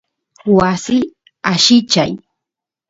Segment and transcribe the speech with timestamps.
[0.57, 0.97] wasi
[1.51, 2.11] allichay